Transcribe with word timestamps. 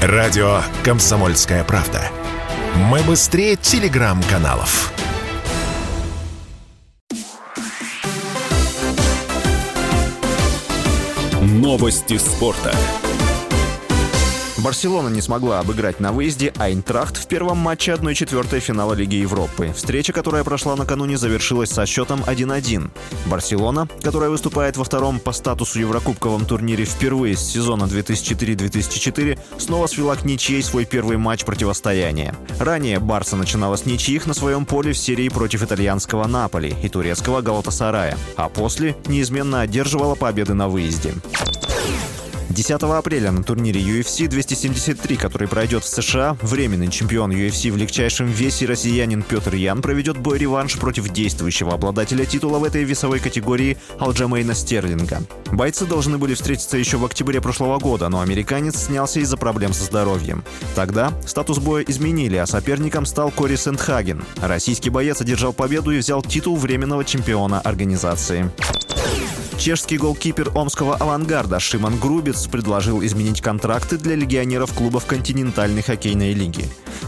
Радио 0.00 0.60
«Комсомольская 0.84 1.64
правда». 1.64 2.00
Мы 2.76 3.00
быстрее 3.00 3.56
телеграм-каналов. 3.56 4.92
Новости 11.42 12.16
спорта. 12.16 12.72
Барселона 14.58 15.08
не 15.08 15.20
смогла 15.20 15.60
обыграть 15.60 16.00
на 16.00 16.10
выезде 16.10 16.52
Айнтрахт 16.58 17.16
в 17.16 17.28
первом 17.28 17.58
матче 17.58 17.92
1-4 17.92 18.58
финала 18.58 18.92
Лиги 18.92 19.14
Европы. 19.14 19.72
Встреча, 19.74 20.12
которая 20.12 20.42
прошла 20.42 20.74
накануне, 20.74 21.16
завершилась 21.16 21.70
со 21.70 21.86
счетом 21.86 22.24
1-1. 22.26 22.90
Барселона, 23.26 23.88
которая 24.02 24.30
выступает 24.30 24.76
во 24.76 24.82
втором 24.82 25.20
по 25.20 25.30
статусу 25.30 25.78
Еврокубковом 25.78 26.44
турнире 26.44 26.84
впервые 26.84 27.36
с 27.36 27.40
сезона 27.40 27.84
2004-2004, 27.84 29.38
снова 29.58 29.86
свела 29.86 30.16
к 30.16 30.24
ничьей 30.24 30.62
свой 30.64 30.84
первый 30.86 31.18
матч 31.18 31.44
противостояния. 31.44 32.34
Ранее 32.58 32.98
Барса 32.98 33.36
начинала 33.36 33.76
с 33.76 33.86
ничьих 33.86 34.26
на 34.26 34.34
своем 34.34 34.66
поле 34.66 34.92
в 34.92 34.98
серии 34.98 35.28
против 35.28 35.62
итальянского 35.62 36.26
Наполи 36.26 36.74
и 36.82 36.88
турецкого 36.88 37.42
Галатасарая, 37.42 38.18
а 38.36 38.48
после 38.48 38.96
неизменно 39.06 39.60
одерживала 39.60 40.16
победы 40.16 40.54
на 40.54 40.68
выезде. 40.68 41.14
10 42.50 42.82
апреля 42.82 43.30
на 43.30 43.42
турнире 43.42 43.80
UFC 43.80 44.26
273, 44.26 45.16
который 45.16 45.48
пройдет 45.48 45.84
в 45.84 45.88
США, 45.88 46.36
временный 46.40 46.88
чемпион 46.88 47.30
UFC 47.30 47.70
в 47.70 47.76
легчайшем 47.76 48.26
весе 48.26 48.64
россиянин 48.64 49.22
Петр 49.22 49.54
Ян 49.54 49.82
проведет 49.82 50.16
бой-реванш 50.16 50.78
против 50.78 51.10
действующего 51.10 51.74
обладателя 51.74 52.24
титула 52.24 52.58
в 52.58 52.64
этой 52.64 52.84
весовой 52.84 53.20
категории 53.20 53.76
Алджамейна 53.98 54.54
Стерлинга. 54.54 55.22
Бойцы 55.52 55.84
должны 55.84 56.16
были 56.16 56.34
встретиться 56.34 56.78
еще 56.78 56.96
в 56.96 57.04
октябре 57.04 57.42
прошлого 57.42 57.78
года, 57.78 58.08
но 58.08 58.20
американец 58.20 58.76
снялся 58.76 59.20
из-за 59.20 59.36
проблем 59.36 59.74
со 59.74 59.84
здоровьем. 59.84 60.42
Тогда 60.74 61.12
статус 61.26 61.58
боя 61.58 61.84
изменили, 61.86 62.36
а 62.36 62.46
соперником 62.46 63.04
стал 63.04 63.30
Кори 63.30 63.56
Сентхаген. 63.56 64.24
Российский 64.40 64.88
боец 64.88 65.20
одержал 65.20 65.52
победу 65.52 65.90
и 65.90 65.98
взял 65.98 66.22
титул 66.22 66.56
временного 66.56 67.04
чемпиона 67.04 67.60
организации. 67.60 68.50
Чешский 69.58 69.98
голкипер 69.98 70.52
омского 70.54 70.94
«Авангарда» 70.94 71.58
Шиман 71.58 71.98
Грубец 71.98 72.46
предложил 72.46 73.04
изменить 73.04 73.40
контракты 73.40 73.98
для 73.98 74.14
легионеров 74.14 74.72
клубов 74.72 75.04
континентальной 75.04 75.82
хоккейной 75.82 76.32
лиги. 76.32 76.64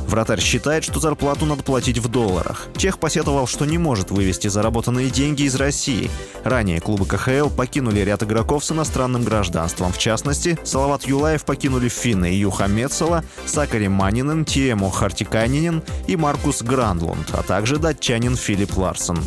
Вратарь 0.08 0.40
считает, 0.40 0.82
что 0.82 0.98
зарплату 0.98 1.46
надо 1.46 1.62
платить 1.62 1.98
в 1.98 2.08
долларах. 2.08 2.66
Чех 2.76 2.98
посетовал, 2.98 3.46
что 3.46 3.66
не 3.66 3.78
может 3.78 4.10
вывести 4.10 4.48
заработанные 4.48 5.10
деньги 5.10 5.44
из 5.44 5.54
России. 5.54 6.10
Ранее 6.42 6.80
клубы 6.80 7.06
КХЛ 7.06 7.50
покинули 7.50 8.00
ряд 8.00 8.24
игроков 8.24 8.64
с 8.64 8.72
иностранным 8.72 9.22
гражданством. 9.22 9.92
В 9.92 9.98
частности, 9.98 10.58
Салават 10.64 11.04
Юлаев 11.04 11.44
покинули 11.44 11.88
финны 11.88 12.26
Юха 12.26 12.66
Мецела, 12.66 13.24
Сакари 13.46 13.86
Манинен, 13.86 14.44
Тиему 14.44 14.90
Хартиканинен 14.90 15.84
и 16.08 16.16
Маркус 16.16 16.62
Грандлунд, 16.62 17.30
а 17.32 17.44
также 17.44 17.78
датчанин 17.78 18.34
Филипп 18.34 18.76
Ларсон. 18.76 19.20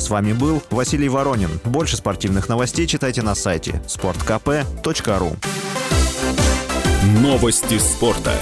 С 0.00 0.08
вами 0.08 0.32
был 0.32 0.62
Василий 0.70 1.10
Воронин. 1.10 1.60
Больше 1.62 1.94
спортивных 1.98 2.48
новостей 2.48 2.86
читайте 2.86 3.20
на 3.20 3.34
сайте 3.34 3.82
sportkp.ru 3.86 5.36
Новости 7.20 7.78
спорта. 7.78 8.32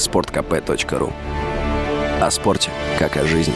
sportkp.ru 0.00 1.12
О 2.22 2.30
спорте, 2.30 2.70
как 2.98 3.18
о 3.18 3.26
жизни. 3.26 3.54